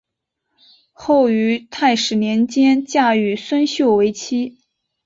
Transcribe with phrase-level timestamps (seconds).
[0.93, 4.57] 后于泰始年间嫁于孙秀为妻。